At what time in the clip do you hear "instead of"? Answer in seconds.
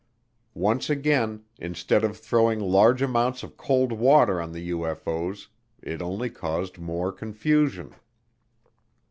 1.59-2.17